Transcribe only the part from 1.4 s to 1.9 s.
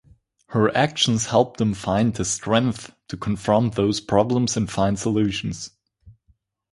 them